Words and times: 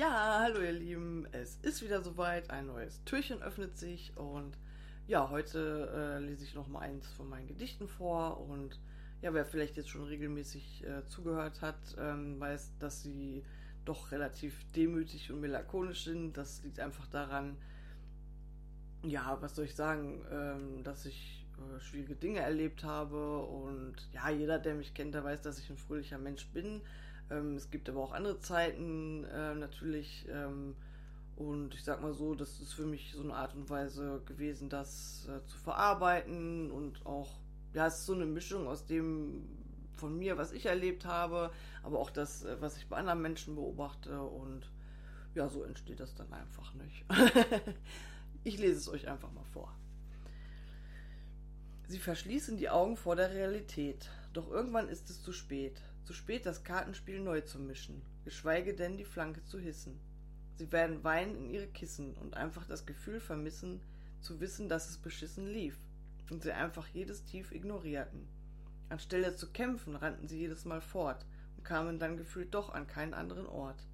Ja, 0.00 0.38
hallo 0.40 0.62
ihr 0.62 0.72
Lieben, 0.72 1.28
es 1.32 1.58
ist 1.60 1.82
wieder 1.82 2.00
soweit, 2.00 2.48
ein 2.48 2.68
neues 2.68 3.04
Türchen 3.04 3.42
öffnet 3.42 3.76
sich. 3.76 4.16
Und 4.16 4.56
ja, 5.06 5.28
heute 5.28 5.92
äh, 5.94 6.24
lese 6.24 6.42
ich 6.42 6.54
noch 6.54 6.68
mal 6.68 6.80
eins 6.80 7.06
von 7.08 7.28
meinen 7.28 7.46
Gedichten 7.46 7.86
vor. 7.86 8.40
Und 8.48 8.80
ja, 9.20 9.34
wer 9.34 9.44
vielleicht 9.44 9.76
jetzt 9.76 9.90
schon 9.90 10.04
regelmäßig 10.04 10.86
äh, 10.86 11.04
zugehört 11.04 11.60
hat, 11.60 11.76
ähm, 11.98 12.40
weiß, 12.40 12.78
dass 12.78 13.02
sie 13.02 13.44
doch 13.84 14.10
relativ 14.10 14.64
demütig 14.74 15.30
und 15.30 15.42
melancholisch 15.42 16.04
sind. 16.04 16.34
Das 16.34 16.62
liegt 16.64 16.80
einfach 16.80 17.06
daran, 17.08 17.58
ja, 19.02 19.36
was 19.42 19.54
soll 19.54 19.66
ich 19.66 19.74
sagen, 19.74 20.24
ähm, 20.32 20.82
dass 20.82 21.04
ich 21.04 21.46
äh, 21.58 21.78
schwierige 21.78 22.14
Dinge 22.14 22.40
erlebt 22.40 22.84
habe. 22.84 23.40
Und 23.40 23.96
ja, 24.14 24.30
jeder, 24.30 24.58
der 24.58 24.76
mich 24.76 24.94
kennt, 24.94 25.12
der 25.12 25.24
weiß, 25.24 25.42
dass 25.42 25.58
ich 25.58 25.68
ein 25.68 25.76
fröhlicher 25.76 26.16
Mensch 26.16 26.46
bin. 26.54 26.80
Ähm, 27.30 27.56
es 27.56 27.70
gibt 27.70 27.88
aber 27.88 28.00
auch 28.00 28.12
andere 28.12 28.38
Zeiten 28.40 29.24
äh, 29.24 29.54
natürlich. 29.54 30.26
Ähm, 30.30 30.76
und 31.36 31.74
ich 31.74 31.84
sag 31.84 32.02
mal 32.02 32.12
so, 32.12 32.34
das 32.34 32.60
ist 32.60 32.74
für 32.74 32.84
mich 32.84 33.12
so 33.14 33.22
eine 33.22 33.34
Art 33.34 33.54
und 33.54 33.70
Weise 33.70 34.20
gewesen, 34.26 34.68
das 34.68 35.26
äh, 35.28 35.44
zu 35.46 35.56
verarbeiten 35.56 36.70
und 36.70 37.06
auch, 37.06 37.38
ja, 37.72 37.86
es 37.86 38.00
ist 38.00 38.06
so 38.06 38.14
eine 38.14 38.26
Mischung 38.26 38.66
aus 38.66 38.84
dem 38.84 39.48
von 39.94 40.18
mir, 40.18 40.38
was 40.38 40.52
ich 40.52 40.66
erlebt 40.66 41.04
habe, 41.04 41.50
aber 41.82 41.98
auch 41.98 42.10
das, 42.10 42.44
äh, 42.44 42.56
was 42.60 42.76
ich 42.76 42.88
bei 42.88 42.96
anderen 42.96 43.22
Menschen 43.22 43.54
beobachte 43.54 44.20
und 44.20 44.70
ja, 45.34 45.48
so 45.48 45.62
entsteht 45.62 46.00
das 46.00 46.14
dann 46.14 46.32
einfach 46.32 46.74
nicht. 46.74 47.04
ich 48.44 48.58
lese 48.58 48.78
es 48.78 48.88
euch 48.88 49.08
einfach 49.08 49.32
mal 49.32 49.44
vor. 49.44 49.72
Sie 51.90 51.98
verschließen 51.98 52.56
die 52.56 52.70
Augen 52.70 52.96
vor 52.96 53.16
der 53.16 53.32
Realität, 53.32 54.10
doch 54.32 54.48
irgendwann 54.48 54.88
ist 54.88 55.10
es 55.10 55.24
zu 55.24 55.32
spät. 55.32 55.82
Zu 56.04 56.12
spät, 56.12 56.46
das 56.46 56.62
Kartenspiel 56.62 57.18
neu 57.18 57.40
zu 57.40 57.58
mischen, 57.58 58.00
geschweige 58.24 58.74
denn 58.74 58.96
die 58.96 59.04
Flanke 59.04 59.44
zu 59.44 59.58
hissen. 59.58 59.98
Sie 60.54 60.70
werden 60.70 61.02
weinen 61.02 61.34
in 61.34 61.50
ihre 61.50 61.66
Kissen 61.66 62.14
und 62.14 62.36
einfach 62.36 62.64
das 62.64 62.86
Gefühl 62.86 63.18
vermissen, 63.18 63.80
zu 64.20 64.38
wissen, 64.38 64.68
dass 64.68 64.88
es 64.88 64.98
beschissen 64.98 65.48
lief 65.48 65.80
und 66.30 66.44
sie 66.44 66.52
einfach 66.52 66.86
jedes 66.86 67.24
Tief 67.24 67.50
ignorierten. 67.50 68.28
Anstelle 68.88 69.34
zu 69.34 69.50
kämpfen, 69.50 69.96
rannten 69.96 70.28
sie 70.28 70.38
jedes 70.38 70.64
Mal 70.64 70.80
fort 70.80 71.26
und 71.56 71.64
kamen 71.64 71.98
dann 71.98 72.16
gefühlt 72.16 72.54
doch 72.54 72.72
an 72.72 72.86
keinen 72.86 73.14
anderen 73.14 73.46
Ort. 73.46 73.84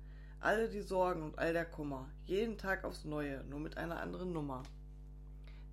Alle 0.41 0.69
die 0.69 0.83
Sorgen 0.83 1.23
und 1.23 1.39
all 1.39 1.55
der 1.55 1.65
Kummer, 1.65 2.11
jeden 2.27 2.59
Tag 2.59 2.85
aufs 2.85 3.07
Neue, 3.07 3.43
nur 3.45 3.61
mit 3.61 3.79
einer 3.79 4.01
anderen 4.01 4.35
Nummer. 4.35 4.65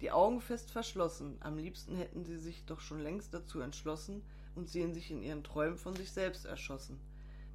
Die 0.04 0.12
Augen 0.12 0.42
fest 0.42 0.70
verschlossen, 0.70 1.38
am 1.40 1.58
liebsten 1.58 1.96
hätten 1.96 2.26
sie 2.26 2.38
sich 2.38 2.66
doch 2.66 2.82
schon 2.82 3.00
längst 3.00 3.34
dazu 3.34 3.62
entschlossen, 3.62 4.22
und 4.54 4.68
sehen 4.70 4.94
sich 4.94 5.10
in 5.10 5.24
ihren 5.24 5.46
Träumen 5.46 5.78
von 5.78 5.96
sich 5.96 6.12
selbst 6.12 6.44
erschossen. 6.44 7.00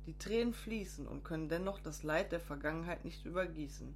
Die 0.06 0.16
Tränen 0.16 0.54
fließen 0.54 1.06
und 1.06 1.24
können 1.24 1.50
dennoch 1.50 1.78
das 1.78 2.04
Leid 2.04 2.32
der 2.32 2.40
Vergangenheit 2.40 3.04
nicht 3.04 3.26
übergießen. 3.26 3.94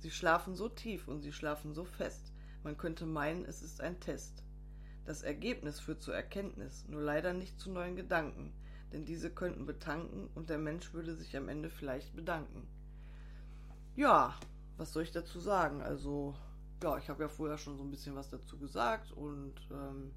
Sie 0.00 0.10
schlafen 0.10 0.54
so 0.54 0.68
tief 0.68 1.08
und 1.08 1.22
sie 1.22 1.32
schlafen 1.32 1.72
so 1.72 1.86
fest, 1.86 2.34
man 2.62 2.76
könnte 2.76 3.06
meinen, 3.06 3.46
es 3.46 3.62
ist 3.62 3.80
ein 3.80 3.98
Test. 3.98 4.42
Das 5.06 5.22
Ergebnis 5.22 5.80
führt 5.80 6.02
zur 6.02 6.14
Erkenntnis, 6.14 6.84
nur 6.88 7.00
leider 7.00 7.32
nicht 7.32 7.58
zu 7.58 7.70
neuen 7.70 7.96
Gedanken, 7.96 8.52
denn 8.92 9.06
diese 9.06 9.30
könnten 9.30 9.64
betanken 9.64 10.28
und 10.34 10.50
der 10.50 10.58
Mensch 10.58 10.92
würde 10.92 11.14
sich 11.14 11.34
am 11.34 11.48
Ende 11.48 11.70
vielleicht 11.70 12.14
bedanken. 12.14 12.68
Ja, 13.94 14.38
was 14.76 14.92
soll 14.92 15.04
ich 15.04 15.12
dazu 15.12 15.40
sagen? 15.40 15.80
Also, 15.80 16.34
ja, 16.82 16.98
ich 16.98 17.08
habe 17.08 17.22
ja 17.22 17.28
vorher 17.28 17.58
schon 17.58 17.76
so 17.76 17.84
ein 17.84 17.90
bisschen 17.90 18.14
was 18.14 18.28
dazu 18.28 18.58
gesagt 18.58 19.12
und 19.12 19.54
ähm, 19.70 20.12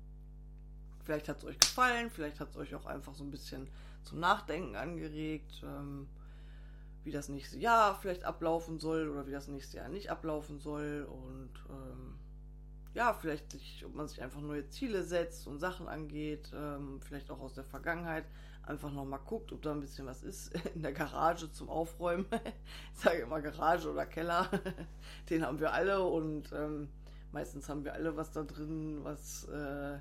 Vielleicht 1.10 1.28
hat 1.28 1.40
es 1.40 1.46
euch 1.46 1.58
gefallen, 1.58 2.12
vielleicht 2.12 2.40
hat 2.40 2.52
es 2.52 2.56
euch 2.56 2.76
auch 2.76 2.86
einfach 2.86 3.16
so 3.16 3.24
ein 3.24 3.32
bisschen 3.32 3.68
zum 4.04 4.20
Nachdenken 4.20 4.76
angeregt, 4.76 5.60
ähm, 5.64 6.08
wie 7.04 7.10
das 7.10 7.30
nächste 7.30 7.58
Jahr 7.58 7.96
vielleicht 7.96 8.26
ablaufen 8.26 8.78
soll 8.78 9.10
oder 9.10 9.26
wie 9.26 9.32
das 9.32 9.48
nächste 9.48 9.78
Jahr 9.78 9.90
nicht 9.90 10.12
ablaufen 10.12 10.60
soll 10.60 11.08
und 11.10 11.50
ähm, 11.68 12.20
ja, 12.94 13.14
vielleicht 13.14 13.52
sich, 13.52 13.84
ob 13.86 13.96
man 13.96 14.08
sich 14.08 14.22
einfach 14.22 14.42
neue 14.42 14.68
Ziele 14.68 15.04
setzt 15.04 15.48
und 15.48 15.60
Sachen 15.60 15.88
angeht, 15.88 16.52
ähm, 16.54 17.00
vielleicht 17.02 17.30
auch 17.30 17.40
aus 17.40 17.54
der 17.54 17.64
Vergangenheit, 17.64 18.26
einfach 18.64 18.92
nochmal 18.92 19.20
guckt, 19.26 19.52
ob 19.52 19.62
da 19.62 19.72
ein 19.72 19.80
bisschen 19.80 20.06
was 20.06 20.22
ist 20.24 20.54
in 20.76 20.82
der 20.82 20.94
Garage 20.94 21.52
zum 21.52 21.70
Aufräumen. 21.70 22.26
ich 22.94 23.00
sage 23.00 23.20
immer 23.20 23.42
Garage 23.42 23.92
oder 23.92 24.06
Keller, 24.06 24.50
den 25.30 25.46
haben 25.46 25.60
wir 25.60 25.74
alle 25.74 26.04
und 26.04 26.52
ähm, 26.54 26.90
meistens 27.32 27.68
haben 27.68 27.84
wir 27.84 27.94
alle 27.94 28.16
was 28.16 28.32
da 28.32 28.44
drin, 28.44 29.00
was 29.04 29.46
äh, 29.46 30.00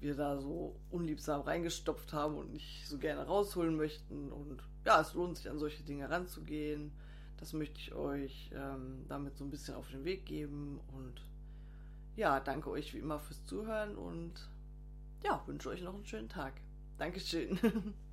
wir 0.00 0.14
da 0.14 0.38
so 0.38 0.76
unliebsam 0.90 1.42
reingestopft 1.42 2.12
haben 2.12 2.36
und 2.36 2.52
nicht 2.52 2.86
so 2.86 2.98
gerne 2.98 3.26
rausholen 3.26 3.76
möchten. 3.76 4.32
Und 4.32 4.62
ja, 4.84 5.00
es 5.00 5.12
lohnt 5.14 5.36
sich 5.36 5.50
an 5.50 5.58
solche 5.58 5.82
Dinge 5.82 6.08
ranzugehen. 6.08 6.92
Das 7.36 7.52
möchte 7.52 7.78
ich 7.78 7.92
euch 7.94 8.50
ähm, 8.54 9.04
damit 9.08 9.36
so 9.36 9.44
ein 9.44 9.50
bisschen 9.50 9.74
auf 9.74 9.90
den 9.90 10.04
Weg 10.04 10.24
geben. 10.24 10.80
Und 10.88 11.22
ja, 12.16 12.40
danke 12.40 12.70
euch 12.70 12.94
wie 12.94 12.98
immer 12.98 13.18
fürs 13.18 13.44
Zuhören 13.46 13.96
und 13.96 14.34
ja, 15.22 15.42
wünsche 15.46 15.68
euch 15.70 15.82
noch 15.82 15.94
einen 15.94 16.06
schönen 16.06 16.28
Tag. 16.28 16.54
Dankeschön. 16.98 17.58